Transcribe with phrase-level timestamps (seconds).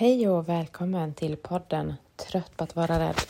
[0.00, 3.20] Hej och välkommen till podden Trött på att vara rädd.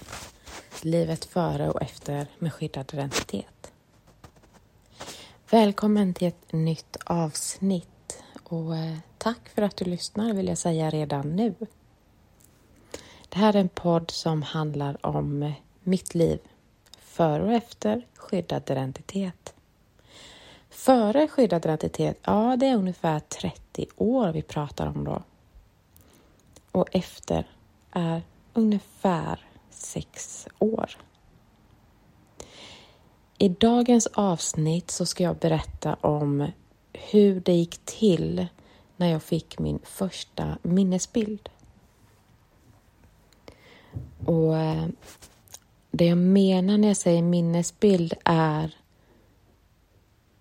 [0.83, 3.73] Livet före och efter med skyddad identitet.
[5.51, 10.91] Välkommen till ett nytt avsnitt och eh, tack för att du lyssnar vill jag säga
[10.91, 11.55] redan nu.
[13.29, 16.39] Det här är en podd som handlar om eh, mitt liv
[16.99, 19.55] före och efter skyddad identitet.
[20.71, 25.23] Före skyddad identitet, ja det är ungefär 30 år vi pratar om då
[26.73, 27.47] och efter
[27.93, 28.23] är
[28.53, 30.97] ungefär sex år.
[33.39, 36.51] I dagens avsnitt så ska jag berätta om
[36.93, 38.47] hur det gick till
[38.97, 41.49] när jag fick min första minnesbild.
[44.27, 44.87] Och eh,
[45.91, 48.77] det jag menar när jag säger minnesbild är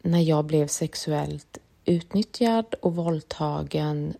[0.01, 4.13] när jag blev sexuellt utnyttjad och våldtagen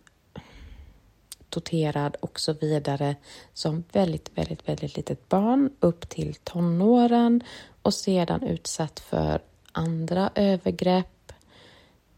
[1.60, 3.16] torterad och så vidare
[3.54, 7.42] som väldigt, väldigt, väldigt litet barn upp till tonåren
[7.82, 11.32] och sedan utsatt för andra övergrepp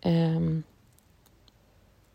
[0.05, 0.63] um,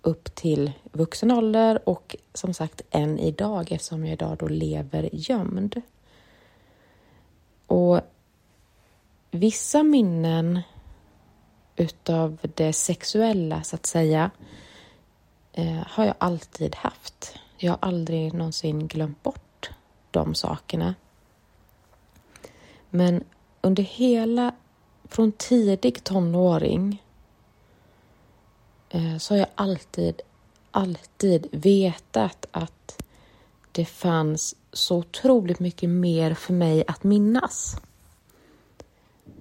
[0.02, 5.82] upp till vuxen ålder och som sagt än idag eftersom jag idag då lever gömd.
[7.68, 8.02] Och
[9.32, 10.62] vissa minnen
[11.76, 14.32] utav det sexuella så att säga
[15.56, 17.36] eh, har jag alltid haft.
[17.58, 19.70] Jag har aldrig någonsin glömt bort
[20.12, 20.96] de sakerna.
[22.90, 23.24] Men
[23.62, 24.56] under hela,
[25.04, 27.04] från tidig tonåring
[28.90, 30.22] eh, så har jag alltid,
[30.72, 33.04] alltid vetat att
[33.72, 37.78] det fanns så otroligt mycket mer för mig att minnas.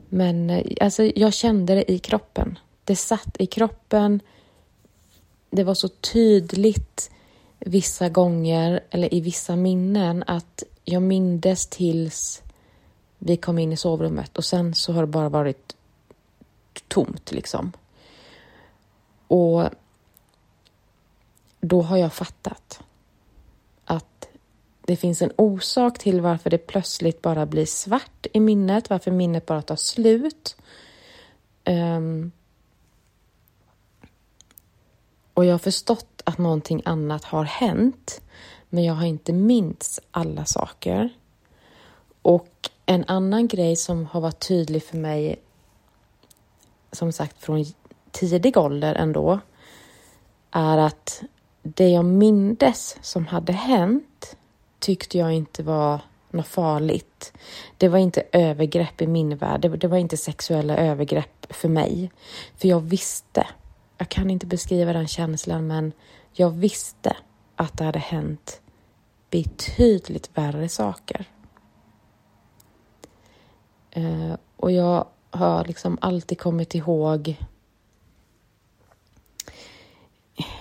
[0.09, 2.59] Men eh, alltså, jag kände det i kroppen.
[2.84, 4.21] Det satt i kroppen
[5.55, 7.10] det var så tydligt
[7.58, 12.42] vissa gånger, eller i vissa minnen, att jag mindes tills
[13.19, 15.76] vi kom in i sovrummet och sen så har det bara varit
[16.88, 17.72] tomt liksom.
[19.28, 19.64] Och
[21.60, 22.81] då har jag fattat
[23.84, 24.28] att
[24.82, 29.47] det finns en orsak till varför det plötsligt bara blir svart i minnet, varför minnet
[29.47, 30.56] bara tar slut.
[31.64, 32.32] Um,
[35.34, 38.21] och jag har förstått att någonting annat har hänt,
[38.69, 41.11] men jag har inte minns alla saker.
[42.22, 45.41] Och en annan grej som har varit tydlig för mig,
[46.93, 47.65] som sagt från
[48.11, 49.41] tidig ålder ändå,
[50.50, 51.23] är att
[51.62, 54.37] det jag mindes som hade hänt
[54.78, 56.00] tyckte jag inte var
[56.31, 57.33] något farligt.
[57.78, 59.78] Det var inte övergrepp i min värld.
[59.78, 62.11] Det var inte sexuella övergrepp för mig.
[62.56, 63.47] För jag visste
[63.99, 65.93] jag kan inte beskriva den känslan, men
[66.32, 67.16] jag visste
[67.56, 68.60] att det hade hänt
[69.31, 71.25] betydligt värre saker.
[73.91, 77.37] Eh, och jag har liksom alltid kommit ihåg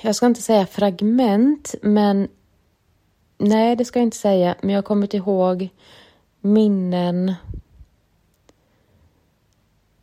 [0.02, 2.28] jag ska inte säga fragment, men
[3.38, 5.70] nej, det ska jag inte säga, men jag har kommit ihåg
[6.42, 7.34] minnen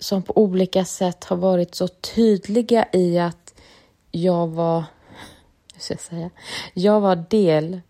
[0.01, 3.55] som på olika sätt har varit så tydliga i att
[4.11, 4.85] jag var,
[5.75, 6.31] hur ska jag säga,
[6.75, 7.81] jag var del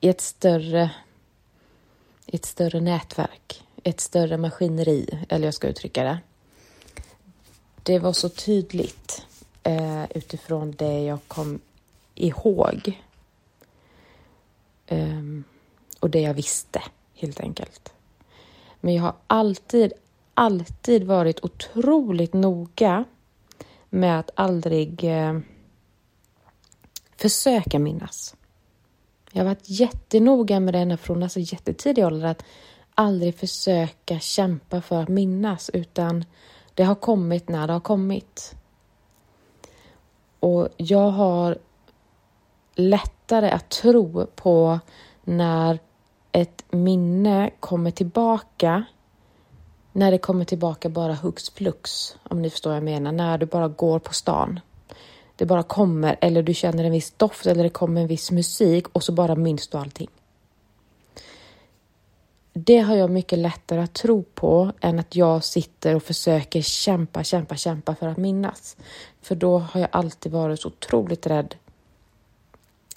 [0.00, 0.90] i ett större,
[2.26, 6.18] ett större nätverk, ett större maskineri, eller jag ska uttrycka det.
[7.82, 9.26] Det var så tydligt
[9.62, 11.60] eh, utifrån det jag kom
[12.14, 13.00] ihåg.
[14.86, 15.22] Eh,
[16.00, 16.82] och det jag visste,
[17.14, 17.92] helt enkelt.
[18.80, 19.92] Men jag har alltid,
[20.40, 23.04] alltid varit otroligt noga
[23.90, 25.38] med att aldrig eh,
[27.16, 28.36] försöka minnas.
[29.32, 32.44] Jag har varit jättenoga med det ända från alltså jättetidig ålder att
[32.94, 36.24] aldrig försöka kämpa för att minnas utan
[36.74, 38.54] det har kommit när det har kommit.
[40.40, 41.58] Och jag har
[42.74, 44.80] lättare att tro på
[45.24, 45.78] när
[46.32, 48.84] ett minne kommer tillbaka
[49.92, 53.46] när det kommer tillbaka bara hux flux, om ni förstår vad jag menar, när du
[53.46, 54.60] bara går på stan.
[55.36, 58.86] Det bara kommer, eller du känner en viss doft eller det kommer en viss musik
[58.92, 60.08] och så bara minns du allting.
[62.52, 67.24] Det har jag mycket lättare att tro på än att jag sitter och försöker kämpa,
[67.24, 68.76] kämpa, kämpa för att minnas.
[69.22, 71.54] För då har jag alltid varit så otroligt rädd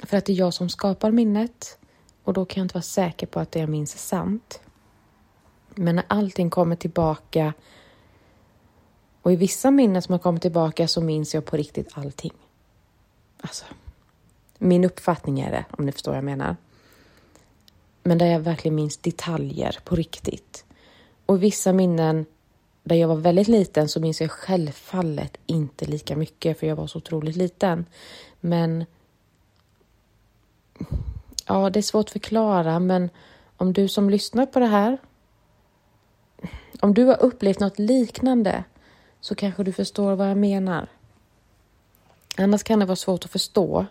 [0.04, 1.78] för att det är jag som skapar minnet
[2.24, 4.60] och då kan jag inte vara säker på att det jag minns är sant.
[5.76, 7.54] Men när allting kommer tillbaka
[9.22, 12.34] och i vissa minnen som har kommit tillbaka så minns jag på riktigt allting.
[13.42, 13.66] Alltså,
[14.58, 16.56] Min uppfattning är det, om ni förstår vad jag menar.
[18.04, 20.66] Men där jag verkligen minns detaljer på riktigt.
[21.26, 22.26] Och vissa minnen
[22.84, 26.88] där jag var väldigt liten så minns jag självfallet inte lika mycket för jag var
[26.88, 27.86] så otroligt liten.
[28.40, 28.86] Men
[31.48, 33.10] ja, det är svårt att förklara, men
[33.58, 34.98] om du som lyssnar på det här,
[36.84, 38.64] om du har upplevt något liknande
[39.22, 40.88] så kanske du förstår vad jag menar.
[42.38, 43.86] Annars kan det vara svårt att förstå.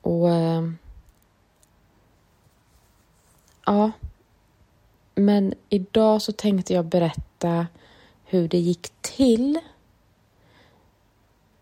[0.00, 0.70] Och eh,
[3.66, 3.90] ja,
[5.14, 7.66] men idag så tänkte jag berätta
[8.24, 9.58] hur det gick till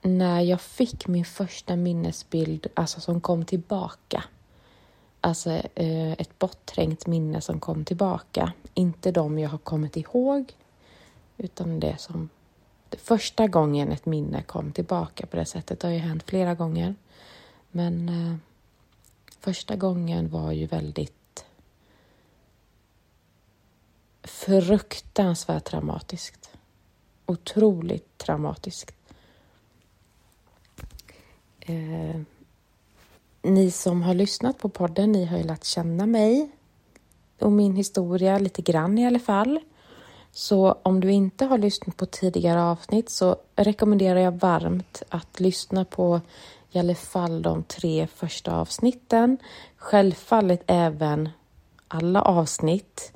[0.02, 4.24] när jag fick min första minnesbild, alltså som kom tillbaka.
[5.20, 8.52] Alltså eh, ett bortträngt minne som kom tillbaka.
[8.78, 10.52] Inte de jag har kommit ihåg,
[11.36, 12.28] utan det som
[12.88, 15.80] det första gången ett minne kom tillbaka på det sättet.
[15.80, 16.94] Det har ju hänt flera gånger.
[17.70, 18.36] Men eh,
[19.40, 21.44] första gången var ju väldigt
[24.22, 26.50] fruktansvärt traumatiskt.
[27.26, 28.96] Otroligt traumatiskt.
[31.60, 32.20] Eh,
[33.42, 36.50] ni som har lyssnat på podden, ni har ju lärt känna mig
[37.40, 39.60] och min historia lite grann i alla fall.
[40.32, 45.84] Så om du inte har lyssnat på tidigare avsnitt så rekommenderar jag varmt att lyssna
[45.84, 46.20] på
[46.70, 49.38] i alla fall de tre första avsnitten.
[49.76, 51.28] Självfallet även
[51.88, 53.12] alla avsnitt.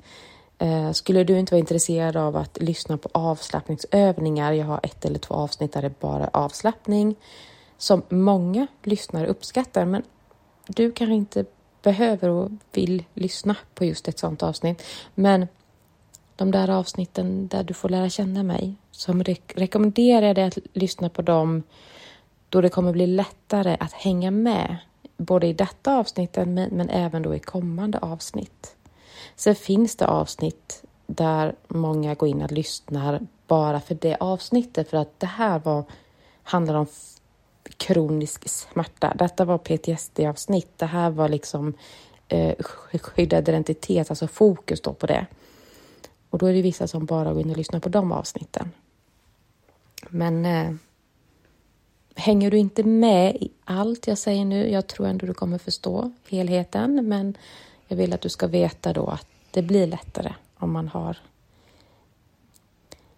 [0.57, 5.19] Eh, skulle du inte vara intresserad av att lyssna på avslappningsövningar, jag har ett eller
[5.19, 7.15] två avsnitt där det är bara avslappning,
[7.77, 10.03] som många lyssnare uppskattar, men
[10.67, 11.45] du kanske inte
[11.81, 14.83] behöver och vill lyssna på just ett sådant avsnitt.
[15.15, 15.47] Men
[16.35, 19.23] de där avsnitten där du får lära känna mig, så
[19.55, 21.63] rekommenderar jag dig att lyssna på dem
[22.49, 24.77] då det kommer bli lättare att hänga med,
[25.17, 28.75] både i detta avsnittet men, men även då i kommande avsnitt.
[29.35, 34.97] Sen finns det avsnitt där många går in och lyssnar bara för det avsnittet, för
[34.97, 35.83] att det här var,
[36.43, 36.87] handlar om
[37.77, 39.13] kronisk smärta.
[39.15, 40.77] Detta var PTSD-avsnitt.
[40.77, 41.73] Det här var liksom
[42.27, 42.55] eh,
[43.01, 45.25] skyddad identitet, alltså fokus då på det.
[46.29, 48.71] Och då är det vissa som bara går in och lyssnar på de avsnitten.
[50.09, 50.73] Men eh,
[52.15, 56.11] hänger du inte med i allt jag säger nu, jag tror ändå du kommer förstå
[56.29, 57.37] helheten, men
[57.87, 61.17] jag vill att du ska veta då att det blir lättare om man har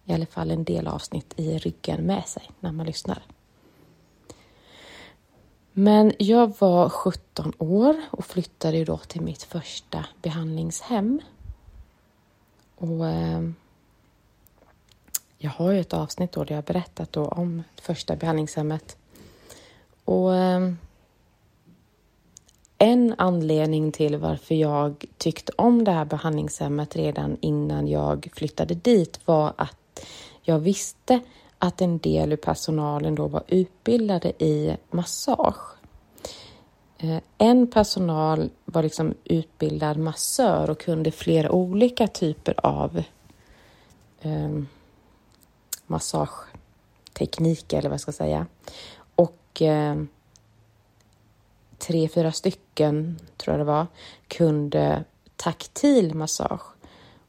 [0.04, 3.22] i alla fall en del avsnitt i ryggen med sig när man lyssnar.
[5.76, 11.20] Men jag var 17 år och flyttade då till mitt första behandlingshem.
[12.76, 13.42] Och eh,
[15.38, 18.96] jag har ju ett avsnitt då där jag berättat då om första behandlingshemmet.
[20.04, 20.72] Och eh,
[22.78, 29.20] en anledning till varför jag tyckte om det här behandlingshemmet redan innan jag flyttade dit
[29.24, 30.06] var att
[30.42, 31.20] jag visste
[31.66, 35.74] att en del ur personalen då var utbildade i massage.
[36.98, 43.02] Eh, en personal var liksom utbildad massör och kunde flera olika typer av
[44.20, 44.50] eh,
[45.86, 48.46] massagetekniker, eller vad jag ska säga.
[49.14, 50.02] Och eh,
[51.78, 53.86] tre, fyra stycken, tror jag det var,
[54.28, 55.04] kunde
[55.36, 56.74] taktil massage.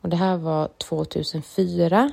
[0.01, 2.11] Och det här var 2004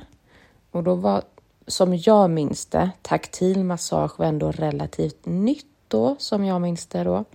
[0.71, 1.23] och då var,
[1.67, 7.03] som jag minns det, taktil massage var ändå relativt nytt då, som jag minns det
[7.03, 7.25] då.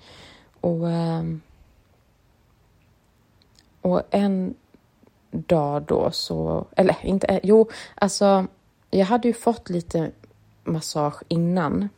[0.61, 1.41] Och, ehm,
[3.81, 4.55] och en
[5.31, 8.47] dag då så, eller inte, eh, jo, alltså
[8.91, 10.11] jag hade ju fått lite
[10.65, 11.89] massage innan.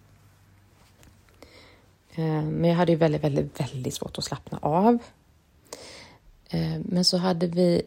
[2.14, 4.98] Ehm, men jag hade ju väldigt, väldigt, väldigt svårt att slappna av.
[6.50, 7.82] Ehm, men så hade vi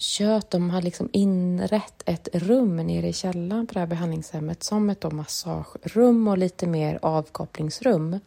[0.00, 0.50] kött.
[0.50, 5.12] de har liksom inrett ett rum nere i källaren på det här behandlingshemmet som ett
[5.12, 8.20] massagerum och lite mer avkopplingsrum.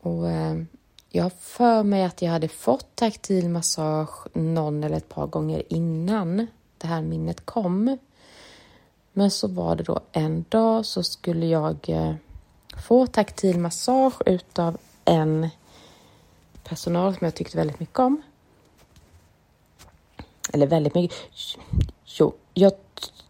[0.00, 0.54] Och eh,
[1.10, 5.62] jag har för mig att jag hade fått taktil massage någon eller ett par gånger
[5.68, 6.46] innan
[6.78, 7.98] det här minnet kom.
[9.12, 12.14] Men så var det då en dag så skulle jag eh,
[12.86, 15.48] få taktil massage utav en
[16.64, 18.22] personal som jag tyckte väldigt mycket om.
[20.54, 21.16] Eller väldigt mycket.
[22.04, 22.72] Jo, jag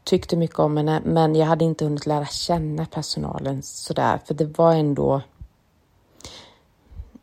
[0.05, 4.59] tyckte mycket om henne, men jag hade inte hunnit lära känna personalen sådär, för det
[4.59, 5.23] var ändå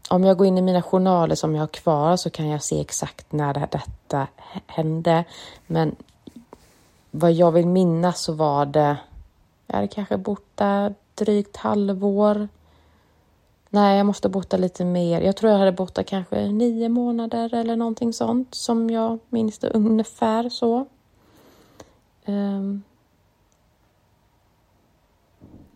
[0.09, 2.81] om jag går in i mina journaler som jag har kvar så kan jag se
[2.81, 4.27] exakt när detta
[4.67, 5.23] hände.
[5.67, 5.95] Men
[7.11, 8.97] vad jag vill minnas så var det,
[9.67, 12.47] jag hade kanske bott där drygt halvår.
[13.73, 15.21] Nej, jag måste bota lite mer.
[15.21, 19.69] Jag tror jag hade botat kanske nio månader eller någonting sånt som jag minns det
[19.69, 20.85] ungefär så.
[22.25, 22.83] Um,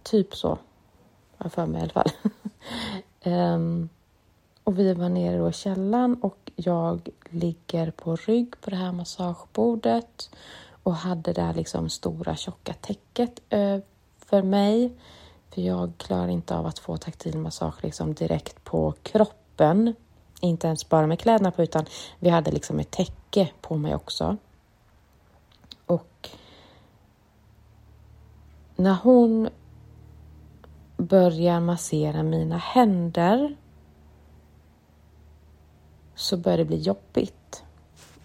[0.04, 0.58] typ så, har
[1.38, 2.12] jag för mig i alla fall.
[3.26, 3.90] um,
[4.64, 8.92] och vi var nere då i källaren och jag ligger på rygg på det här
[8.92, 10.30] massagebordet
[10.84, 14.92] och hade där liksom stora tjocka täcket över mig.
[15.56, 19.96] För jag klarar inte av att få taktil massage liksom direkt på kroppen.
[20.42, 21.86] Inte ens bara med kläderna på utan
[22.20, 24.38] vi hade liksom ett täcke på mig också.
[25.86, 26.30] Och
[28.76, 29.50] när hon
[30.98, 33.56] börjar massera mina händer
[36.16, 37.64] så börjar det bli jobbigt.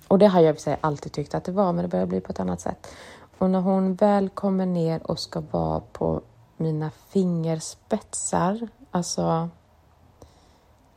[0.08, 2.20] Och det har jag i sig alltid tyckt att det var, men det börjar bli
[2.20, 2.86] på ett annat sätt.
[3.38, 6.22] Och när hon väl kommer ner och ska vara på
[6.60, 9.48] mina fingerspetsar, alltså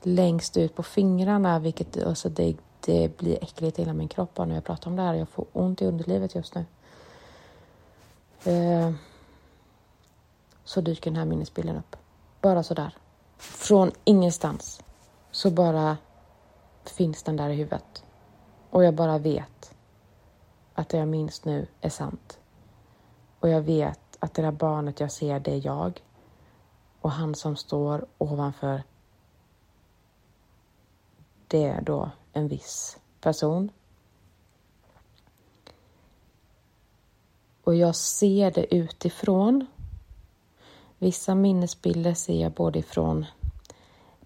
[0.02, 2.56] längst ut på fingrarna, vilket alltså det,
[2.86, 5.14] det blir äckligt i hela min kropp när jag pratar om det här.
[5.14, 6.66] Jag får ont i underlivet just nu.
[8.44, 8.92] Eh,
[10.64, 11.96] så dyker den här minnesbilden upp.
[12.42, 12.98] Bara sådär.
[13.38, 14.82] Från ingenstans
[15.32, 15.98] så bara
[16.84, 18.04] finns den där i huvudet.
[18.70, 19.74] Och jag bara vet
[20.74, 22.40] att det jag minns nu är sant.
[23.40, 26.04] Och jag vet att det där barnet jag ser, det är jag.
[27.02, 28.84] Och han som står ovanför,
[31.48, 33.72] det är då en viss person.
[37.64, 39.66] Och jag ser det utifrån.
[40.98, 43.26] Vissa minnesbilder ser jag både ifrån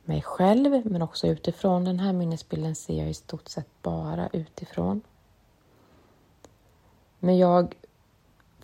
[0.06, 1.84] mig själv men också utifrån.
[1.84, 5.02] Den här minnesbilden ser jag i stort sett bara utifrån.
[7.20, 7.76] Men jag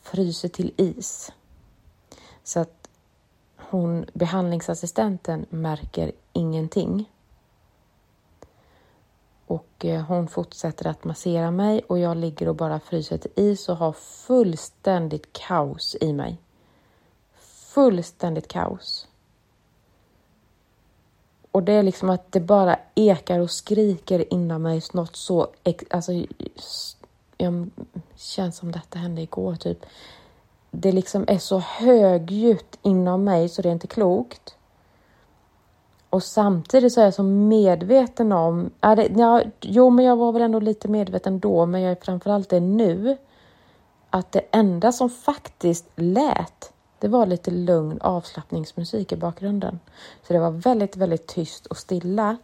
[0.03, 1.31] fryser till is.
[2.43, 2.89] Så att
[3.57, 7.09] hon, behandlingsassistenten märker ingenting.
[9.47, 13.69] Och eh, hon fortsätter att massera mig och jag ligger och bara fryser till is
[13.69, 16.37] och har fullständigt kaos i mig.
[17.73, 19.07] Fullständigt kaos.
[21.51, 25.47] Och det är liksom att det bara ekar och skriker inom mig något så...
[25.89, 26.11] Alltså,
[27.37, 27.69] jag
[28.15, 29.85] känns som detta hände igår, typ.
[30.71, 34.55] Det liksom är så högljutt inom mig så det är inte klokt.
[36.09, 38.71] Och samtidigt så är jag så medveten om...
[38.81, 41.95] Är det, ja, jo, men jag var väl ändå lite medveten då, men jag är
[42.01, 43.17] framförallt det nu.
[44.09, 46.73] Att det enda som faktiskt lät
[47.03, 49.79] det var lite lugn avslappningsmusik i bakgrunden.
[50.27, 52.37] Så det var väldigt, väldigt tyst och stilla.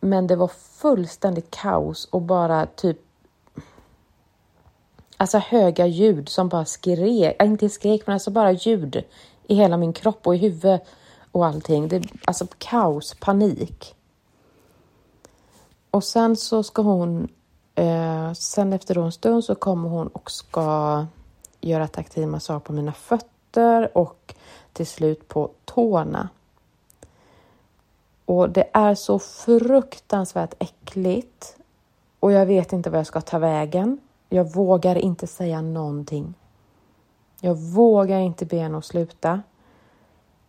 [0.00, 2.98] Men det var fullständigt kaos och bara typ
[5.20, 9.04] Alltså höga ljud som bara skrek, inte skrek men alltså bara ljud
[9.46, 10.82] i hela min kropp och i huvudet
[11.32, 11.88] och allting.
[11.88, 13.94] Det, alltså kaos, panik.
[15.90, 17.28] Och sen så ska hon,
[17.74, 21.06] eh, sen efter en stund så kommer hon och ska
[21.60, 24.34] göra taktil massage på mina fötter och
[24.72, 26.28] till slut på tårna.
[28.24, 31.56] Och det är så fruktansvärt äckligt
[32.20, 34.00] och jag vet inte vad jag ska ta vägen.
[34.32, 36.34] Jag vågar inte säga någonting.
[37.40, 39.42] Jag vågar inte be henne att sluta.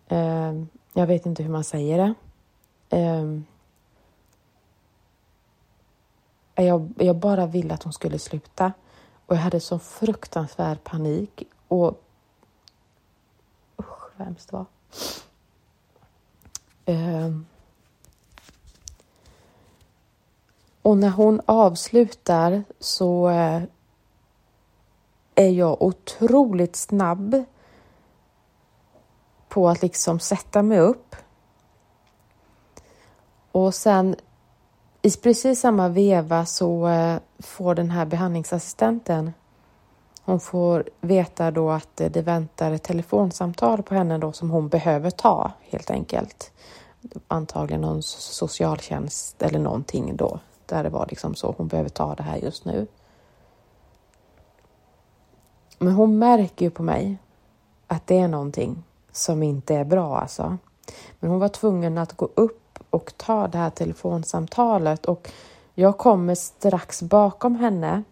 [0.08, 2.14] Ehm, jag vet inte hur man säger det.
[2.90, 3.46] Ehm,
[6.56, 8.74] jag, jag bara ville att hon skulle sluta.
[9.26, 12.02] Och jag hade så fruktansvärd panik och
[13.78, 14.66] usch vad hemskt det var.
[16.86, 17.46] Ehm, Um,
[20.82, 23.62] och när hon avslutar så eh,
[25.36, 27.44] är jag otroligt snabb
[29.50, 31.16] på att liksom sätta mig upp.
[33.52, 34.16] Och sen
[35.02, 39.32] i precis samma veva så eh, får den här behandlingsassistenten
[40.24, 44.70] hon får veta då att eh, det väntar ett telefonsamtal på henne då som hon
[44.70, 46.52] behöver ta helt enkelt.
[47.28, 50.40] Antagligen någon socialtjänst eller någonting då
[50.72, 52.88] där det var liksom så hon behöver ta det här just nu.
[55.80, 57.18] Men hon märker ju på mig
[57.88, 60.58] att det är någonting som inte är bra alltså.
[61.20, 65.30] Men hon var tvungen att gå upp och ta det här telefonsamtalet och
[65.74, 68.04] jag kommer strax bakom henne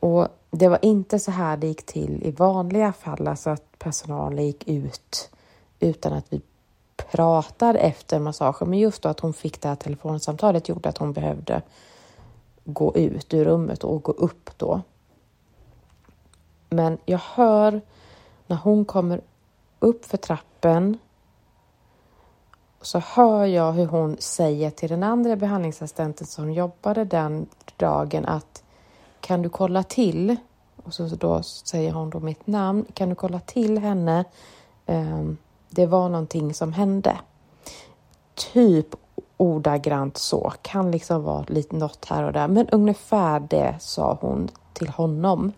[0.00, 4.46] och det var inte så här det gick till i vanliga fall, alltså att personalen
[4.46, 5.30] gick ut
[5.80, 6.40] utan att vi
[7.10, 8.70] pratar efter massagen.
[8.70, 11.62] Men just då att hon fick det här telefonsamtalet gjorde att hon behövde
[12.64, 14.80] gå ut ur rummet och gå upp då.
[16.70, 17.80] Men jag hör
[18.46, 19.20] när hon kommer
[19.78, 20.98] upp för trappen
[22.80, 28.62] så hör jag hur hon säger till den andra behandlingsassistenten som jobbade den dagen att
[29.20, 30.36] kan du kolla till?
[30.84, 32.86] Och så då säger hon då mitt namn.
[32.94, 34.24] Kan du kolla till henne?
[34.86, 35.36] Um,
[35.70, 37.18] det var någonting som hände.
[38.52, 38.86] Typ
[39.36, 44.48] ordagrant så, kan liksom vara lite något här och där, men ungefär det sa hon
[44.72, 45.52] till honom.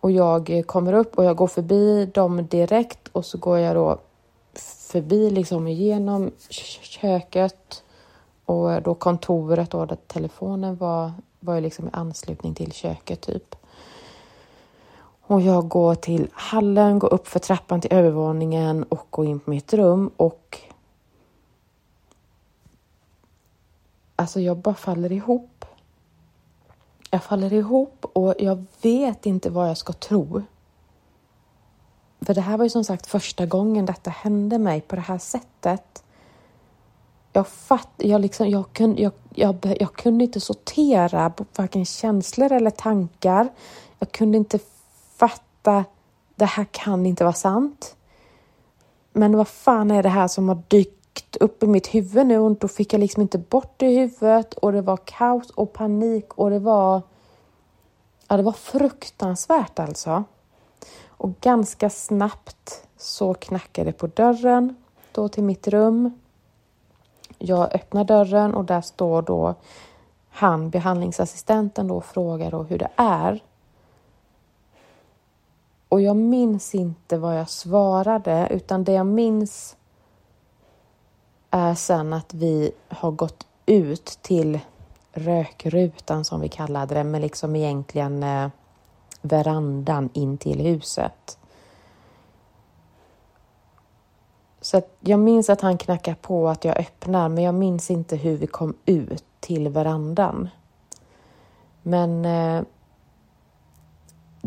[0.00, 3.98] Och jag kommer upp och jag går förbi dem direkt och så går jag då
[4.92, 6.30] förbi liksom igenom
[6.82, 7.82] köket
[8.44, 13.56] och då kontoret då där telefonen var, var ju liksom i anslutning till köket typ.
[15.26, 19.50] Och jag går till hallen, går upp för trappan till övervåningen och går in på
[19.50, 20.58] mitt rum och
[24.16, 25.64] alltså jag bara faller ihop.
[27.10, 30.42] Jag faller ihop och jag vet inte vad jag ska tro.
[32.20, 35.18] För det här var ju som sagt första gången detta hände mig på det här
[35.18, 36.04] sättet.
[37.32, 42.70] Jag, fatt, jag, liksom, jag, kunde, jag, jag, jag kunde inte sortera varken känslor eller
[42.70, 43.48] tankar.
[43.98, 44.58] Jag kunde inte
[45.66, 45.84] fatta,
[46.34, 47.96] det här kan inte vara sant.
[49.12, 52.56] Men vad fan är det här som har dykt upp i mitt huvud nu och
[52.56, 56.34] då fick jag liksom inte bort det i huvudet och det var kaos och panik
[56.34, 57.02] och det var
[58.28, 60.24] Ja, det var fruktansvärt alltså.
[61.06, 64.76] Och ganska snabbt så knackade det på dörren
[65.12, 66.20] då till mitt rum.
[67.38, 69.54] Jag öppnar dörren och där står då
[70.30, 73.42] han, behandlingsassistenten, då och frågar då hur det är.
[75.96, 79.76] Och jag minns inte vad jag svarade, utan det jag minns
[81.50, 84.60] är sen att vi har gått ut till
[85.12, 88.48] rökrutan som vi kallade det, men liksom egentligen eh,
[89.20, 91.38] verandan in till huset.
[94.60, 98.36] Så jag minns att han knackar på att jag öppnar, men jag minns inte hur
[98.36, 100.48] vi kom ut till verandan.
[101.82, 102.62] Men eh,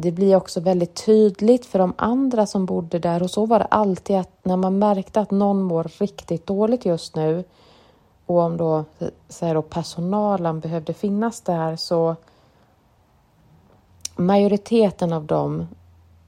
[0.02, 3.66] det blir också väldigt tydligt för de andra som bodde där och så var det
[3.66, 7.44] alltid att när man märkte att någon mår riktigt dåligt just nu
[8.26, 8.86] och om då,
[9.30, 12.16] så då personalen behövde finnas där så
[14.16, 15.68] majoriteten av de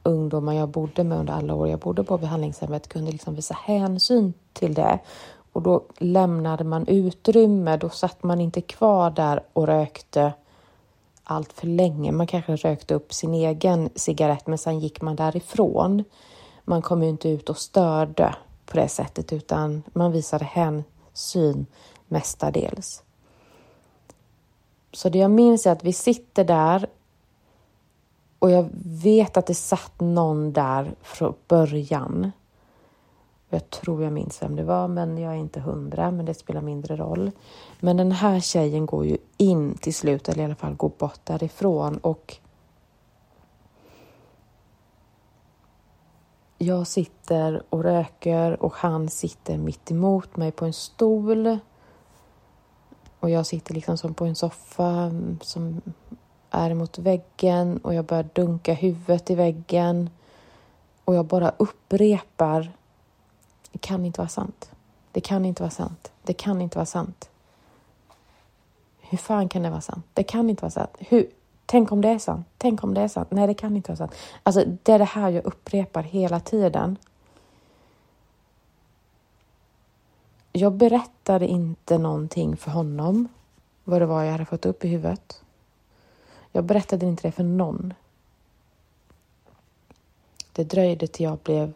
[0.03, 4.33] ungdomar jag bodde med under alla år jag bodde på behandlingshemmet kunde liksom visa hänsyn
[4.53, 4.99] till det.
[5.53, 10.33] Och då lämnade man utrymme, då satt man inte kvar där och rökte
[11.31, 12.11] allt för länge.
[12.11, 16.03] Man kanske rökte upp sin egen cigarett men sen gick man därifrån.
[16.63, 21.65] Man kom ju inte ut och störde på det sättet utan man visade hänsyn
[22.07, 23.03] mestadels.
[24.93, 26.87] Så det jag minns är att vi sitter där
[28.39, 32.31] och jag vet att det satt någon där från början.
[33.49, 36.61] Jag tror jag minns vem det var, men jag är inte hundra, men det spelar
[36.61, 37.31] mindre roll.
[37.79, 41.19] Men den här tjejen går ju in till slut, eller i alla fall gå bort
[41.23, 42.37] därifrån och
[46.57, 51.59] jag sitter och röker och han sitter mitt emot mig på en stol
[53.19, 55.81] och jag sitter liksom som på en soffa som
[56.51, 60.09] är mot väggen och jag börjar dunka huvudet i väggen.
[61.05, 62.71] Och jag bara upprepar.
[63.71, 64.71] Det kan inte vara sant.
[65.11, 66.11] Det kan inte vara sant.
[66.23, 67.30] Det kan inte vara sant.
[69.11, 70.05] Hur fan kan det vara sant?
[70.13, 70.89] Det kan inte vara sant.
[70.99, 71.27] Hur?
[71.65, 72.47] Tänk om det är sant?
[72.57, 73.31] Tänk om det är sant?
[73.31, 74.15] Nej, det kan inte vara sant.
[74.43, 76.97] Alltså, det är det här jag upprepar hela tiden.
[80.51, 83.27] jag berättade inte någonting för honom,
[83.83, 85.43] vad det var jag hade fått upp i huvudet.
[86.51, 87.93] Jag berättade inte det för någon.
[90.53, 91.73] Det dröjde till jag blev...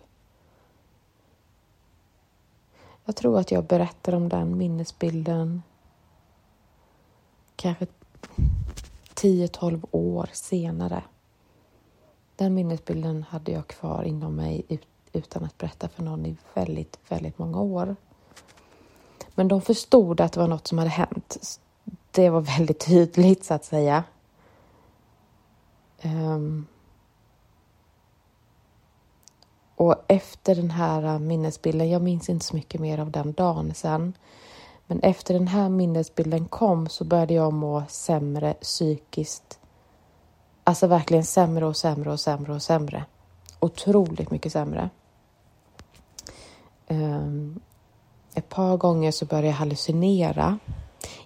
[3.05, 5.61] Jag tror att jag berättade om den minnesbilden
[7.55, 7.87] kanske
[9.15, 11.03] 10-12 år senare.
[12.35, 14.79] Den minnesbilden hade jag kvar inom mig
[15.13, 17.95] utan att berätta för någon i väldigt, väldigt många år.
[19.35, 21.59] Men de förstod att det var något som hade hänt.
[22.11, 24.03] Det var väldigt tydligt så att säga.
[26.03, 26.67] Um,
[29.75, 34.13] och efter den här minnesbilden, jag minns inte så mycket mer av den dagen sen,
[34.87, 39.59] men efter den här minnesbilden kom så började jag må sämre psykiskt.
[40.63, 43.05] Alltså verkligen sämre och sämre och sämre och sämre.
[43.59, 44.89] Otroligt mycket sämre.
[46.87, 47.59] Um,
[48.33, 50.59] ett par gånger så började jag hallucinera.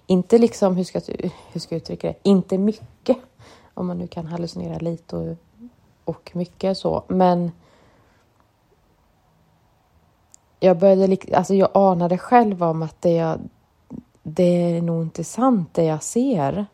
[0.06, 3.16] Inte liksom, hur ska, jag, hur ska jag uttrycka det, inte mycket,
[3.74, 5.36] om man nu kan hallucinera lite och,
[6.04, 7.52] och mycket så, men
[10.60, 13.40] jag började, alltså jag anade själv om att det, jag,
[14.22, 16.66] det är nog inte sant det jag ser.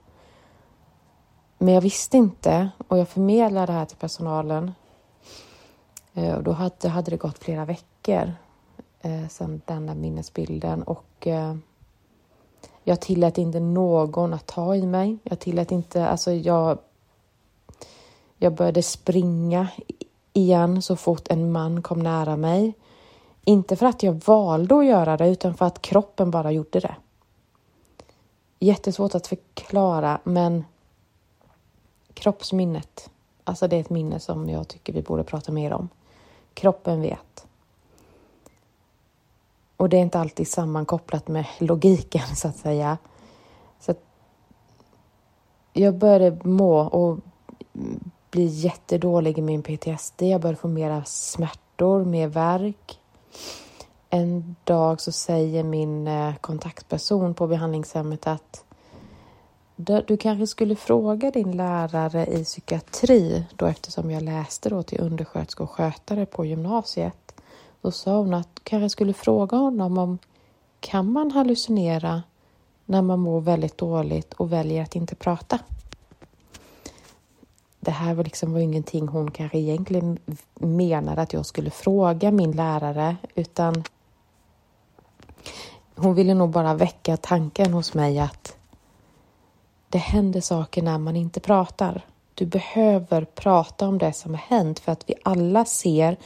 [1.59, 4.73] Men jag visste inte och jag förmedlade det här till personalen.
[6.15, 8.33] Eh, och då hade, hade det gått flera veckor
[9.01, 11.57] eh, sedan denna minnesbilden och eh,
[12.85, 15.19] jag tillät inte någon att ta i mig.
[15.23, 16.79] Jag tillät inte, alltså jag
[18.39, 19.69] jag började springa
[20.33, 22.75] igen så fort en man kom nära mig.
[23.49, 26.97] Inte för att jag valde att göra det utan för att kroppen bara gjorde det.
[28.59, 30.65] Jättesvårt att förklara men
[32.15, 33.11] kroppsminnet,
[33.45, 35.89] alltså det är ett minne som jag tycker vi borde prata mer om.
[36.55, 37.47] Kroppen vet.
[39.77, 42.99] Och det är inte alltid sammankopplat med logiken så att säga.
[43.81, 44.01] Så att
[45.73, 47.19] jag började må och
[48.31, 50.23] bli jättedålig i min PTSD.
[50.23, 53.01] Jag började få mera smärtor, mer värk.
[54.11, 58.65] En dag så säger min eh, kontaktperson på behandlingshemmet att
[60.07, 65.63] du kanske skulle fråga din lärare i psykiatri då eftersom jag läste då till undersköterska
[65.63, 67.35] och skötare på gymnasiet.
[67.83, 70.19] Då sa hon att du kanske skulle fråga honom om
[70.81, 72.23] kan man hallucinera
[72.85, 75.59] när man mår väldigt dåligt och väljer att inte prata?
[77.87, 80.19] Det här var liksom var ingenting hon kanske egentligen
[80.55, 83.85] menade att jag skulle fråga min lärare utan
[85.95, 88.57] hon ville nog bara väcka tanken hos mig att
[89.89, 92.05] det händer saker när man inte pratar.
[92.35, 96.17] Du behöver prata om det som har hänt för att vi alla ser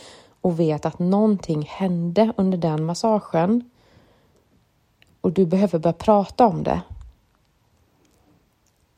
[0.40, 3.70] och vet att någonting hände under den massagen.
[5.20, 6.81] Och du behöver börja prata om det.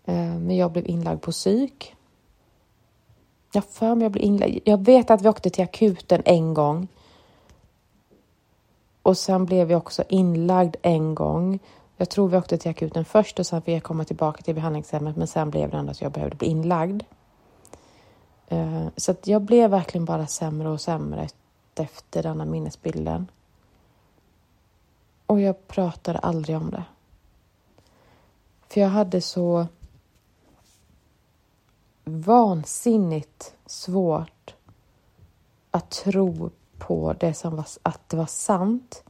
[0.05, 1.94] Eh, men jag blev inlagd på psyk
[3.55, 4.59] jag för mig jag blev inlagd.
[4.65, 6.88] Jag vet att vi åkte till akuten en gång.
[9.03, 11.59] Och sen blev vi också inlagd en gång.
[11.97, 15.17] Jag tror vi åkte till akuten först och sen fick jag komma tillbaka till behandlingshemmet
[15.17, 17.03] men sen blev det ändå så jag behövde bli inlagd.
[18.49, 21.29] Eh, så att jag blev verkligen bara sämre och sämre
[21.75, 23.31] efter denna minnesbilden.
[25.27, 26.85] Och jag pratade aldrig om det.
[28.69, 29.67] För jag hade så
[32.05, 34.55] vansinnigt svårt
[35.71, 39.03] att tro på det som var, att det var sant.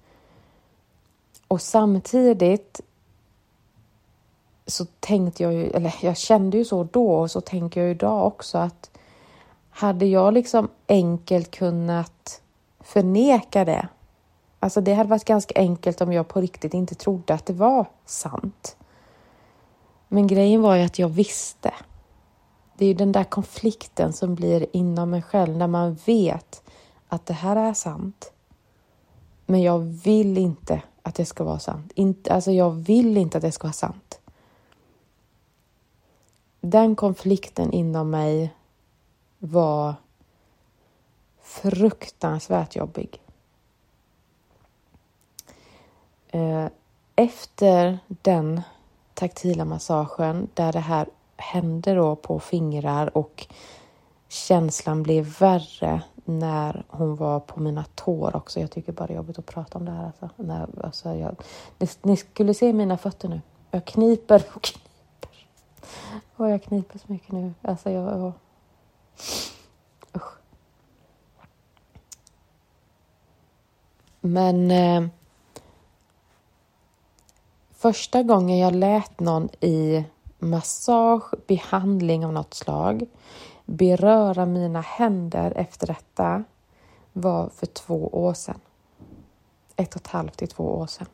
[1.49, 2.81] Och samtidigt
[4.67, 8.27] så tänkte jag ju, eller jag kände ju så då och så tänker jag idag
[8.27, 8.91] också att
[9.71, 12.43] hade jag liksom enkelt kunnat
[12.81, 13.89] förneka det.
[14.61, 17.87] Alltså det hade varit ganska enkelt om jag på riktigt inte trodde att det var
[18.05, 18.77] sant.
[20.09, 21.73] Men grejen var ju att jag visste
[22.83, 26.63] det är ju den där konflikten som blir inom en själv när man vet
[27.09, 28.33] att det här är sant.
[29.47, 31.93] Men jag vill inte att det ska vara sant.
[31.95, 34.21] Inte, alltså jag vill inte att det ska vara sant.
[36.61, 38.55] Den konflikten inom mig
[39.39, 39.95] var
[41.43, 43.21] fruktansvärt jobbig.
[46.29, 46.67] Eh,
[47.17, 48.63] efter den
[49.15, 51.09] taktila massagen där det här
[51.43, 53.47] hände då på fingrar och
[54.29, 58.61] känslan blev värre när hon var på mina tår också.
[58.61, 60.07] Jag tycker bara det är jobbigt att prata om det här.
[60.07, 60.31] Alltså.
[60.37, 61.37] När, alltså jag,
[61.79, 63.41] ni, ni, skulle se mina fötter nu.
[63.71, 65.47] Jag kniper och kniper.
[66.37, 67.55] Och jag kniper så mycket nu.
[67.63, 68.19] Alltså jag...
[68.19, 68.33] jag
[70.17, 70.39] usch.
[74.21, 75.09] Men eh,
[77.73, 80.05] första gången jag lät någon i
[80.43, 83.07] massage, behandling av något slag,
[83.65, 86.45] beröra mina händer efter detta
[87.13, 88.61] var för två år sedan.
[89.77, 91.07] Ett och ett halvt till två år sedan.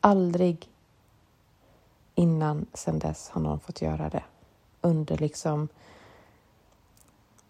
[0.00, 0.70] Aldrig
[2.14, 4.24] innan sen dess har någon fått göra det
[4.80, 5.68] under liksom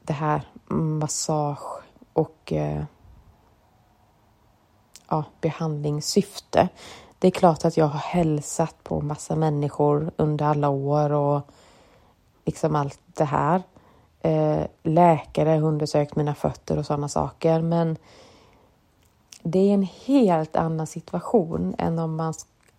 [0.03, 2.85] det här massage och eh,
[5.09, 6.68] ja, behandlingssyfte.
[7.24, 11.40] Det är klart att jag har hälsat på massa människor under alla år och
[12.44, 13.62] liksom allt det här.
[14.20, 17.96] Eh, läkare har undersökt mina fötter och sådana saker, men
[19.42, 22.34] det är en helt annan situation än om man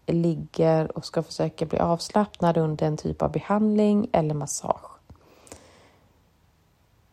[0.06, 4.92] ligger och ska försöka bli avslappnad under en typ av behandling eller massage.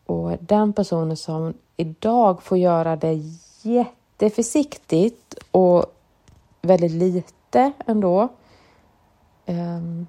[0.05, 3.21] Och den personen som idag får göra det
[3.61, 5.92] jätteförsiktigt och
[6.67, 8.29] väldigt lite ändå.
[9.45, 10.07] Um,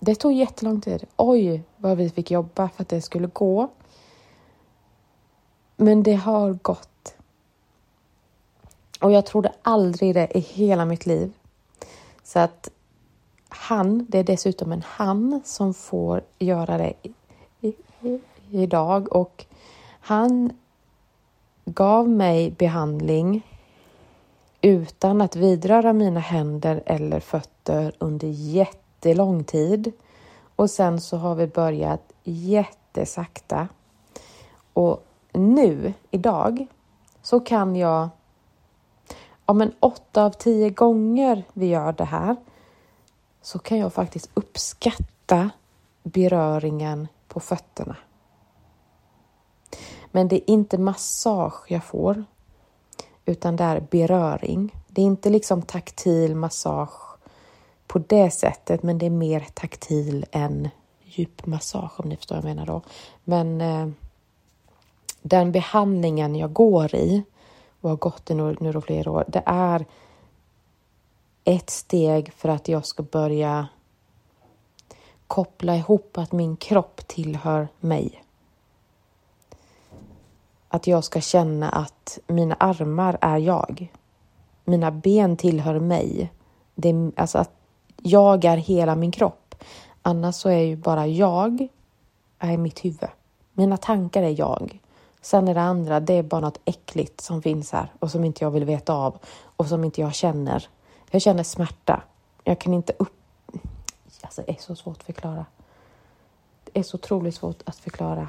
[0.00, 1.04] det tog jättelång tid.
[1.16, 3.68] Oj, vad vi fick jobba för att det skulle gå.
[5.76, 7.14] Men det har gått.
[9.00, 11.32] Och jag trodde aldrig det i hela mitt liv.
[12.22, 12.70] Så att
[13.48, 17.14] han, det är dessutom en han som får göra det i,
[17.60, 19.46] i, i, idag och
[20.00, 20.52] han
[21.64, 23.42] gav mig behandling
[24.60, 29.92] utan att vidröra mina händer eller fötter under jättelång tid.
[30.56, 33.68] Och sen så har vi börjat jättesakta.
[34.72, 36.66] Och nu, idag,
[37.22, 38.08] så kan jag
[39.44, 42.36] om en åtta av tio gånger vi gör det här
[43.42, 45.50] så kan jag faktiskt uppskatta
[46.02, 47.96] beröringen på fötterna.
[50.12, 52.24] Men det är inte massage jag får,
[53.28, 54.74] utan det är beröring.
[54.88, 57.16] Det är inte liksom taktil massage
[57.86, 60.68] på det sättet, men det är mer taktil än
[61.04, 62.82] djupmassage om ni förstår vad jag menar då.
[63.24, 63.88] Men eh,
[65.22, 67.22] den behandlingen jag går i
[67.80, 69.86] och har gått i nu, nu då flera år, det är
[71.44, 73.68] ett steg för att jag ska börja
[75.26, 78.22] koppla ihop att min kropp tillhör mig.
[80.68, 83.92] Att jag ska känna att mina armar är jag.
[84.64, 86.32] Mina ben tillhör mig.
[86.74, 87.50] Det är, alltså att
[88.02, 89.54] jag är hela min kropp.
[90.02, 91.68] Annars så är ju bara jag
[92.38, 93.08] är mitt huvud.
[93.52, 94.80] Mina tankar är jag.
[95.20, 98.44] Sen är det andra, det är bara något äckligt som finns här och som inte
[98.44, 99.18] jag vill veta av
[99.56, 100.68] och som inte jag känner.
[101.10, 102.02] Jag känner smärta.
[102.44, 103.12] Jag kan inte upp...
[104.22, 105.46] Alltså det är så svårt att förklara.
[106.64, 108.28] Det är så otroligt svårt att förklara.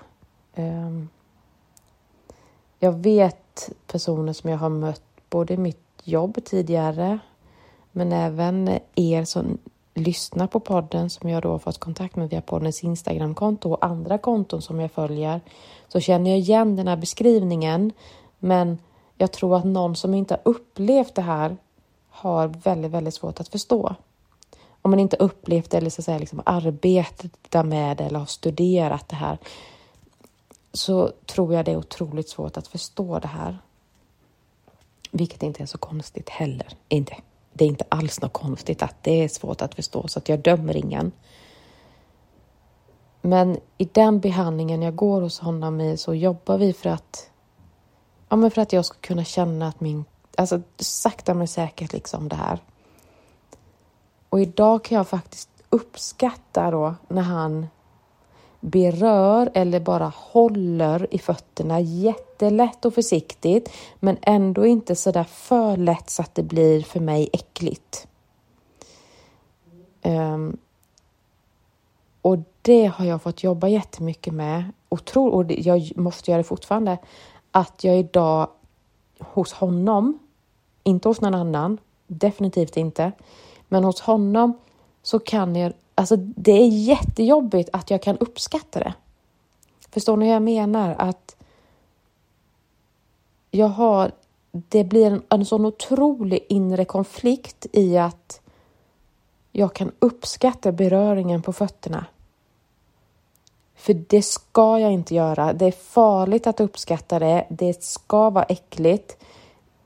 [0.55, 1.09] Um...
[2.79, 7.19] Jag vet personer som jag har mött både i mitt jobb tidigare
[7.91, 9.57] men även er som
[9.93, 14.17] lyssnar på podden som jag då har fått kontakt med via poddens Instagramkonto och andra
[14.17, 15.41] konton som jag följer
[15.87, 17.91] så känner jag igen den här beskrivningen.
[18.39, 18.77] Men
[19.17, 21.57] jag tror att någon som inte har upplevt det här
[22.09, 23.95] har väldigt, väldigt svårt att förstå.
[24.81, 28.25] Om man inte upplevt det eller så att säga liksom arbetat med det eller har
[28.25, 29.37] studerat det här
[30.73, 33.57] så tror jag det är otroligt svårt att förstå det här.
[35.11, 36.67] Vilket inte är så konstigt heller.
[36.87, 37.15] Inte.
[37.53, 40.39] Det är inte alls något konstigt att det är svårt att förstå så att jag
[40.39, 41.11] dömer ingen.
[43.21, 47.29] Men i den behandlingen jag går hos honom i så jobbar vi för att
[48.29, 50.05] ja, men för att jag ska kunna känna att min,
[50.35, 52.59] alltså sakta men säkert liksom det här.
[54.29, 57.67] Och idag kan jag faktiskt uppskatta då när han
[58.59, 65.77] berör eller bara håller i fötterna jättelätt och försiktigt men ändå inte så där för
[65.77, 68.07] lätt så att det blir för mig äckligt.
[70.03, 70.57] Um,
[72.21, 76.43] och det har jag fått jobba jättemycket med och, tror, och jag måste göra det
[76.43, 76.97] fortfarande,
[77.51, 78.47] att jag idag
[79.19, 80.19] hos honom,
[80.83, 83.11] inte hos någon annan, definitivt inte,
[83.67, 84.53] men hos honom
[85.03, 88.93] så kan jag Alltså det är jättejobbigt att jag kan uppskatta det.
[89.91, 90.95] Förstår ni hur jag menar?
[90.97, 91.35] Att
[93.51, 94.11] jag har,
[94.51, 98.41] det blir en, en sån otrolig inre konflikt i att
[99.51, 102.05] jag kan uppskatta beröringen på fötterna.
[103.75, 105.53] För det ska jag inte göra.
[105.53, 107.45] Det är farligt att uppskatta det.
[107.49, 109.17] Det ska vara äckligt.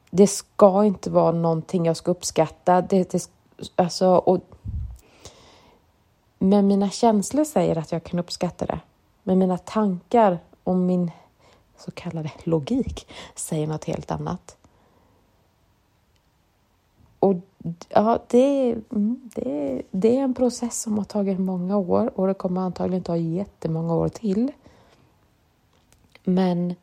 [0.10, 2.82] Det ska inte vara någonting jag ska uppskatta.
[2.82, 3.30] Det, det,
[3.76, 4.53] alltså, och
[6.44, 8.80] men mina känslor säger att jag kan uppskatta det.
[9.24, 11.12] Men mina tankar och min
[11.78, 14.58] så kallade logik säger något helt annat.
[17.20, 17.36] Och
[17.90, 22.34] ja, det, mm, det, det är en process som har tagit många år och det
[22.34, 24.52] kommer antagligen ta jättemånga år till.
[26.24, 26.76] Men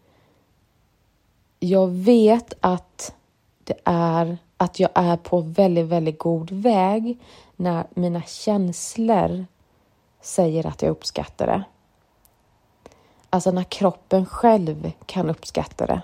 [1.59, 3.15] jag vet att
[3.65, 7.19] det är att jag är på väldigt, väldigt god väg
[7.61, 9.47] när mina känslor
[10.21, 11.65] säger att jag uppskattar det.
[13.31, 16.03] Alltså när kroppen själv kan uppskatta det.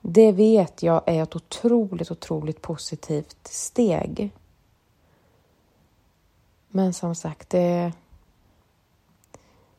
[0.00, 4.30] Det vet jag är ett otroligt, otroligt positivt steg.
[6.68, 7.92] Men som sagt, det,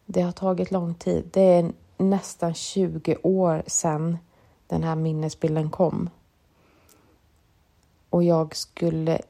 [0.06, 1.30] det har tagit lång tid.
[1.34, 4.18] Det är nästan 20 år sedan
[4.68, 6.10] den här minnesbilden kom.
[8.10, 9.22] Och jag skulle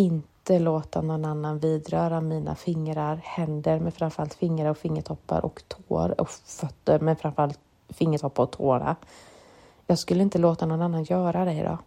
[0.00, 6.20] inte låta någon annan vidröra mina fingrar, händer, men framförallt fingrar och fingertoppar och tår
[6.20, 8.96] och fötter, men framförallt fingertoppar och tårna.
[9.86, 11.78] Jag skulle inte låta någon annan göra det idag.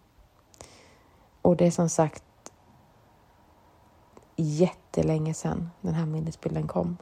[1.42, 2.24] Och det är som sagt
[4.36, 6.96] jättelänge sedan den här minnesbilden kom.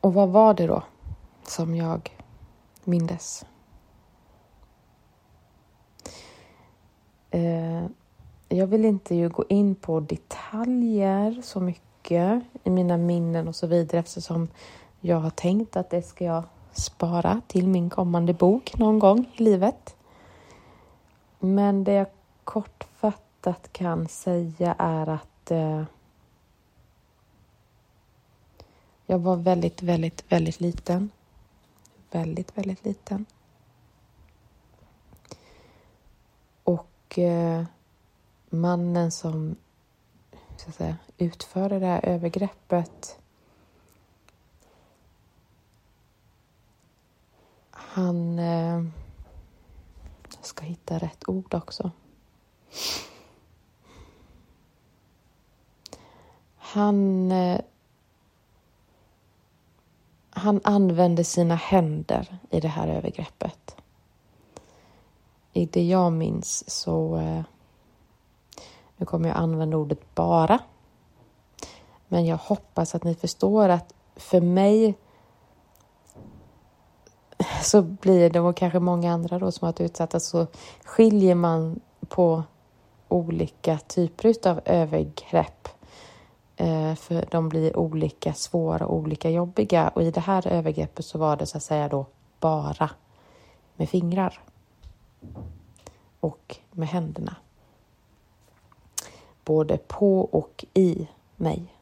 [0.00, 0.82] Och vad var det då
[1.42, 2.18] som jag
[2.84, 3.44] mindes?
[7.32, 7.86] Eh,
[8.48, 13.66] jag vill inte ju gå in på detaljer så mycket i mina minnen och så
[13.66, 14.48] vidare eftersom
[15.00, 19.42] jag har tänkt att det ska jag spara till min kommande bok någon gång i
[19.42, 19.96] livet.
[21.38, 22.06] Men det jag
[22.44, 25.84] kortfattat kan säga är att eh,
[29.06, 31.10] jag var väldigt, väldigt, väldigt liten.
[32.10, 33.26] Väldigt, väldigt liten.
[37.12, 37.64] Och eh,
[38.50, 39.56] mannen som
[40.56, 43.18] så att säga, utförde det här övergreppet
[47.70, 48.38] han...
[48.38, 48.84] Eh,
[50.36, 51.90] jag ska hitta rätt ord också.
[56.56, 57.32] Han...
[57.32, 57.60] Eh,
[60.30, 63.81] han använde sina händer i det här övergreppet.
[65.52, 67.42] I det jag minns så eh,
[68.96, 70.58] nu kommer jag använda ordet bara.
[72.08, 74.94] Men jag hoppas att ni förstår att för mig
[77.62, 80.46] så blir det, och kanske många andra då som har varit utsatta, så
[80.84, 82.42] skiljer man på
[83.08, 85.68] olika typer av övergrepp.
[86.56, 89.88] Eh, för de blir olika svåra och olika jobbiga.
[89.88, 92.06] Och i det här övergreppet så var det så att säga då
[92.40, 92.90] bara
[93.76, 94.40] med fingrar.
[96.20, 97.36] Och med händerna
[99.44, 101.76] både på och i mig.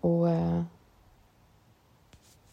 [0.00, 0.62] Och eh,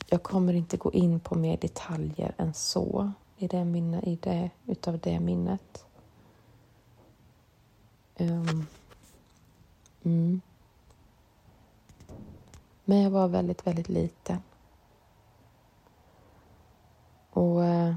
[0.10, 4.50] jag kommer inte gå in på mer detaljer än så i det, minne, i det
[4.66, 5.86] utav det minnet.
[8.20, 8.68] Um,
[10.04, 10.42] mm.
[12.86, 14.42] Men jag var väldigt, väldigt liten.
[17.30, 17.96] Och eh,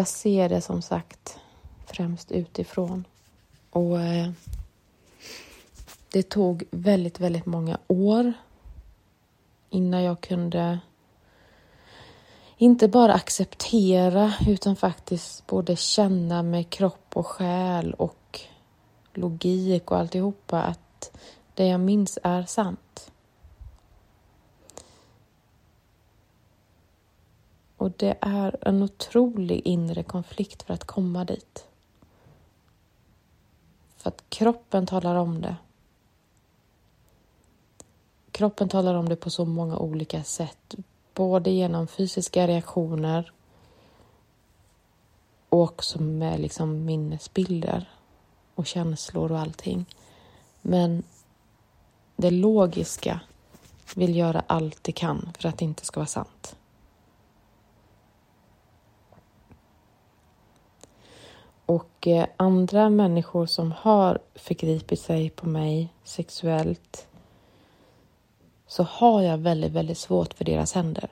[0.00, 1.38] jag ser det som sagt
[1.86, 3.04] främst utifrån.
[3.70, 4.30] Och eh,
[6.12, 8.32] det tog väldigt, väldigt många år
[9.70, 10.78] innan jag kunde
[12.56, 18.40] inte bara acceptera utan faktiskt både känna med kropp och själ och
[19.14, 21.18] logik och alltihopa att
[21.54, 23.12] det jag minns är sant.
[27.80, 31.66] Och det är en otrolig inre konflikt för att komma dit.
[33.96, 35.56] För att kroppen talar om det.
[38.30, 40.74] Kroppen talar om det på så många olika sätt.
[41.14, 43.32] Både genom fysiska reaktioner
[45.48, 47.88] och också med liksom minnesbilder
[48.54, 49.86] och känslor och allting.
[50.60, 51.02] Men
[52.16, 53.20] det logiska
[53.94, 56.56] vill göra allt det kan för att det inte ska vara sant.
[61.70, 67.08] Och eh, andra människor som har förgripit sig på mig sexuellt
[68.66, 71.10] så har jag väldigt, väldigt svårt för deras händer.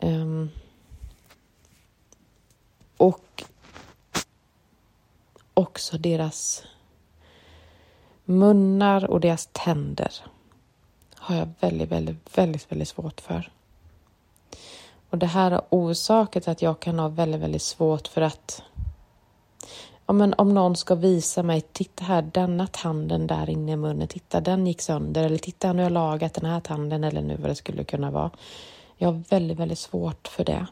[0.00, 0.50] Um,
[2.96, 3.44] och
[5.54, 6.64] också deras
[8.24, 10.12] munnar och deras tänder
[11.16, 13.50] har jag väldigt, väldigt, väldigt, väldigt svårt för.
[15.14, 18.62] Och det här har orsakat att jag kan ha väldigt, väldigt svårt för att
[20.06, 24.08] ja, men om någon ska visa mig, titta här, denna tanden där inne i munnen,
[24.08, 27.36] titta den gick sönder eller titta nu har jag lagat den här tanden eller nu
[27.36, 28.30] vad det skulle kunna vara.
[28.96, 30.66] Jag har väldigt, väldigt svårt för det.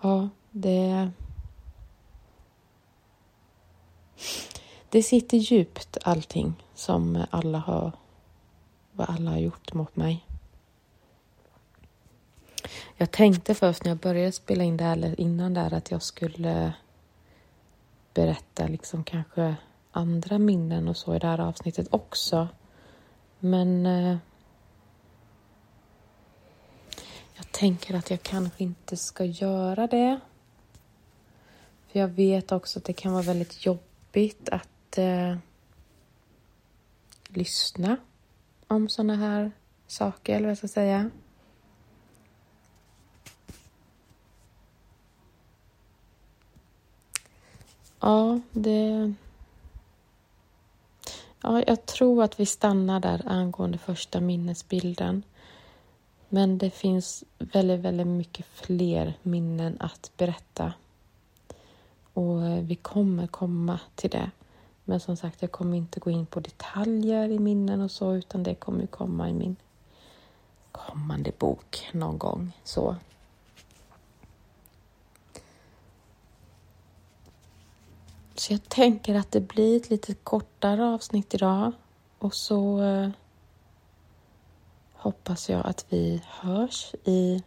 [0.00, 1.10] Ja, det...
[4.90, 7.92] Det sitter djupt allting som alla har
[8.98, 10.26] vad alla har gjort mot mig.
[12.96, 16.02] Jag tänkte först när jag började spela in det här, eller innan där, att jag
[16.02, 16.72] skulle
[18.14, 19.56] berätta liksom kanske
[19.90, 22.48] andra minnen och så i det här avsnittet också.
[23.38, 24.16] Men eh,
[27.34, 30.20] jag tänker att jag kanske inte ska göra det.
[31.88, 35.36] För jag vet också att det kan vara väldigt jobbigt att eh,
[37.28, 37.96] lyssna
[38.68, 39.52] om sådana här
[39.86, 41.10] saker, eller vad jag ska säga.
[48.00, 49.14] Ja, det...
[51.42, 55.22] Ja, jag tror att vi stannar där angående första minnesbilden.
[56.28, 60.72] Men det finns väldigt, väldigt mycket fler minnen att berätta.
[62.12, 64.30] Och eh, vi kommer komma till det.
[64.88, 68.42] Men som sagt, jag kommer inte gå in på detaljer i minnen och så, utan
[68.42, 69.56] det kommer komma i min
[70.72, 72.52] kommande bok någon gång.
[72.64, 72.96] Så.
[78.34, 81.72] Så jag tänker att det blir ett lite kortare avsnitt idag
[82.18, 83.10] och så eh,
[84.92, 87.42] hoppas jag att vi hörs i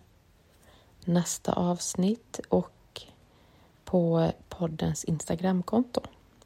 [1.05, 3.01] nästa avsnitt och
[3.85, 6.01] på poddens Instagramkonto.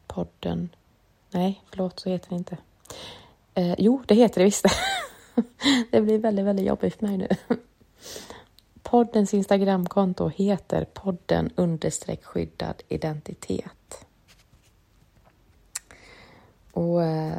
[0.08, 0.70] Podden...
[1.32, 2.58] Nej, förlåt, så heter det inte.
[3.54, 4.66] Eh, jo, det heter det visst.
[5.92, 7.28] det blir väldigt, väldigt jobbigt för mig nu.
[8.84, 14.06] Poddens Instagramkonto heter podden understreck skyddad identitet.
[16.72, 17.38] Och eh,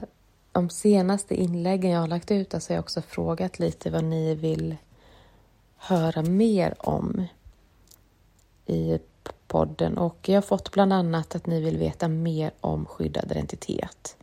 [0.53, 4.05] de senaste inläggen jag har lagt ut alltså, så har jag också frågat lite vad
[4.05, 4.77] ni vill
[5.77, 7.27] höra mer om
[8.67, 8.99] i
[9.49, 14.17] podden och jag har fått bland annat att ni vill veta mer om skyddad identitet.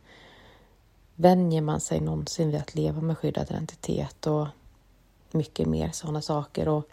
[1.14, 4.46] Vänjer man sig någonsin vid att leva med skyddad identitet och
[5.30, 6.68] mycket mer sådana saker.
[6.68, 6.88] Och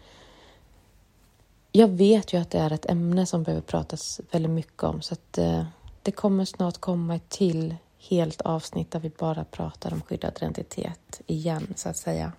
[1.72, 5.14] jag vet ju att det är ett ämne som behöver pratas väldigt mycket om så
[5.14, 5.64] att eh,
[6.02, 7.76] det kommer snart komma ett till
[8.10, 12.32] helt avsnitt där vi bara pratar om skyddad identitet igen, så att säga.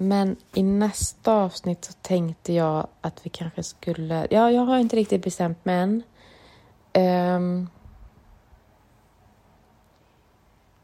[0.00, 4.26] Men i nästa avsnitt så tänkte jag att vi kanske skulle...
[4.30, 5.90] Ja, jag har inte riktigt bestämt mig än.
[5.90, 6.02] Um,
[6.92, 7.68] ehm,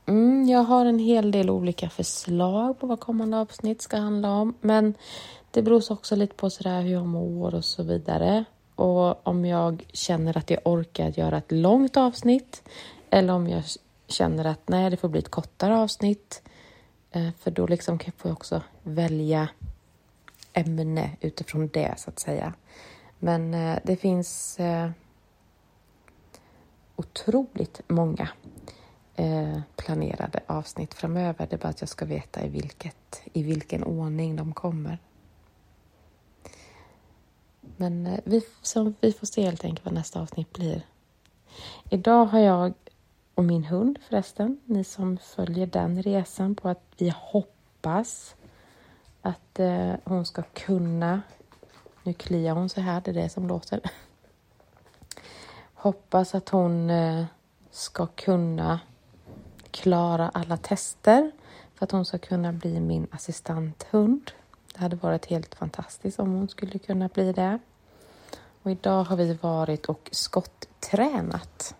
[0.06, 4.54] mm, jag har en hel del olika förslag på vad kommande avsnitt ska handla om,
[4.60, 4.94] men
[5.50, 8.44] det beror också lite på sådär hur jag mår och så vidare
[8.74, 12.62] och om jag känner att jag orkar göra ett långt avsnitt
[13.10, 13.62] eller om jag
[14.08, 16.42] känner att nej, det får bli ett kortare avsnitt.
[17.14, 19.48] Eh, för då liksom kan jag också välja
[20.52, 22.54] ämne utifrån det, så att säga.
[23.18, 24.90] Men eh, det finns eh,
[26.96, 28.28] otroligt många
[29.76, 31.46] planerade avsnitt framöver.
[31.50, 34.98] Det är bara att jag ska veta i, vilket, i vilken ordning de kommer.
[37.60, 40.86] Men vi, så vi får se helt enkelt vad nästa avsnitt blir.
[41.90, 42.74] Idag har jag
[43.34, 48.34] och min hund förresten, ni som följer den resan på att vi hoppas
[49.22, 51.22] att eh, hon ska kunna,
[52.02, 53.80] nu kliar hon sig här, det är det som låter.
[55.74, 57.24] Hoppas att hon eh,
[57.70, 58.80] ska kunna
[59.70, 61.30] klara alla tester
[61.74, 64.30] för att hon ska kunna bli min assistanthund.
[64.72, 67.58] Det hade varit helt fantastiskt om hon skulle kunna bli det.
[68.62, 71.74] Och idag har vi varit och skotttränat.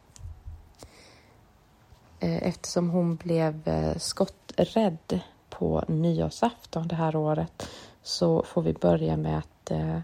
[2.25, 5.21] Eh, eftersom hon blev eh, skotträdd
[5.51, 7.69] på nyårsafton det här året
[8.03, 9.99] så får vi börja med att eh,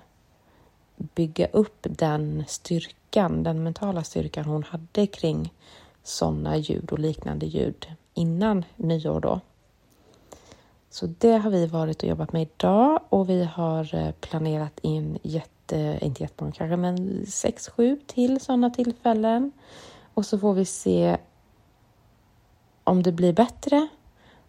[0.96, 5.52] bygga upp den styrkan, den mentala styrkan hon hade kring
[6.02, 9.40] sådana ljud och liknande ljud innan nyår då.
[10.90, 15.98] Så det har vi varit och jobbat med idag och vi har planerat in jätte,
[16.02, 19.52] inte jättemånga kanske, men sex, sju till sådana tillfällen.
[20.14, 21.18] Och så får vi se
[22.84, 23.88] om det blir bättre.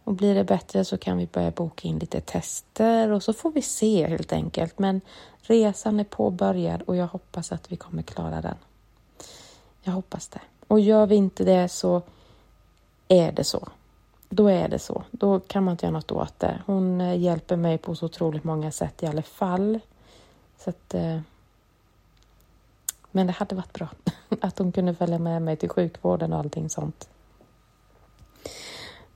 [0.03, 3.51] Och blir det bättre så kan vi börja boka in lite tester och så får
[3.51, 4.79] vi se helt enkelt.
[4.79, 5.01] Men
[5.41, 8.57] resan är påbörjad och jag hoppas att vi kommer klara den.
[9.81, 10.41] Jag hoppas det.
[10.67, 12.01] Och gör vi inte det så
[13.07, 13.67] är det så
[14.33, 15.03] då är det så.
[15.11, 16.61] Då kan man inte göra något åt det.
[16.65, 19.79] Hon eh, hjälper mig på så otroligt många sätt i alla fall.
[20.57, 21.19] Så att, eh,
[23.11, 23.87] men det hade varit bra
[24.41, 27.09] att hon kunde följa med mig till sjukvården och allting sånt.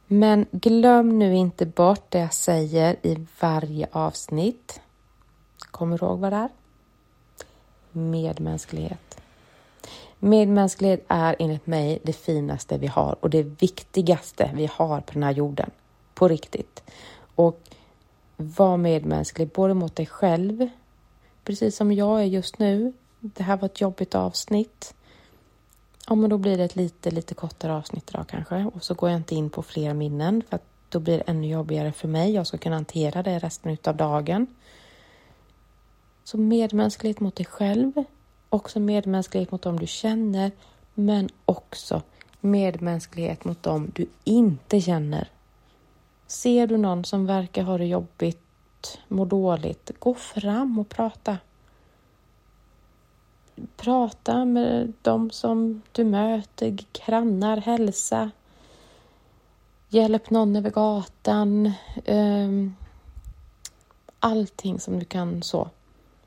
[0.08, 4.80] Men glöm nu inte bort det jag säger i varje avsnitt.
[5.58, 6.50] Kommer du ihåg vad det är?
[7.92, 9.22] Medmänsklighet.
[10.20, 15.24] Medmänsklighet är enligt mig det finaste vi har och det viktigaste vi har på den
[15.24, 15.72] här jorden.
[16.14, 16.84] På riktigt.
[17.36, 17.60] Och
[18.38, 20.70] var medmänsklig både mot dig själv,
[21.44, 22.94] precis som jag är just nu.
[23.20, 24.94] Det här var ett jobbigt avsnitt.
[26.08, 29.10] Ja, men då blir det ett lite, lite kortare avsnitt idag kanske och så går
[29.10, 32.32] jag inte in på fler minnen för att då blir det ännu jobbigare för mig.
[32.32, 34.48] Jag ska kunna hantera det resten av dagen.
[36.24, 38.04] Så medmänsklighet mot dig själv,
[38.50, 40.52] också medmänsklighet mot dem du känner,
[40.94, 42.02] men också
[42.42, 45.30] medmänsklighet mot dem du inte känner.
[46.28, 51.38] Ser du någon som verkar ha det jobbigt, mår dåligt, gå fram och prata.
[53.78, 58.32] Prata med dem som du möter, grannar, hälsa.
[59.90, 61.72] Hjälp någon över gatan.
[62.06, 62.76] Um,
[64.20, 65.70] allting som du kan så.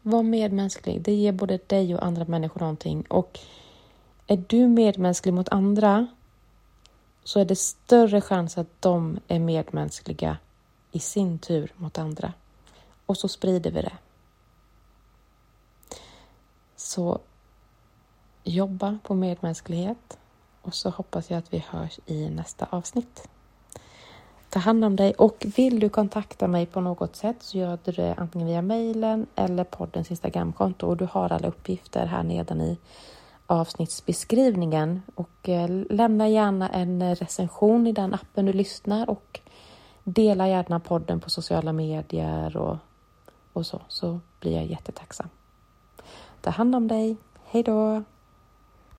[0.02, 1.02] Var medmänsklig.
[1.02, 3.02] Det ger både dig och andra människor någonting.
[3.08, 3.38] Och
[4.26, 6.06] är du medmänsklig mot andra
[7.24, 10.36] så är det större chans att de är medmänskliga
[10.92, 12.32] i sin tur mot andra.
[13.06, 13.92] Och så sprider vi det.
[16.78, 17.18] Så
[18.44, 20.18] jobba på medmänsklighet
[20.62, 23.28] och så hoppas jag att vi hörs i nästa avsnitt.
[24.48, 27.92] Ta hand om dig och vill du kontakta mig på något sätt så gör du
[27.92, 32.78] det antingen via mejlen eller poddens Instagramkonto och du har alla uppgifter här nedan i
[33.46, 39.40] avsnittsbeskrivningen och eh, lämna gärna en recension i den appen du lyssnar och
[40.04, 42.76] dela gärna podden på sociala medier och,
[43.52, 45.28] och så, så blir jag jättetacksam.
[46.40, 47.16] Ta hand om dig.
[47.44, 48.02] Hej då!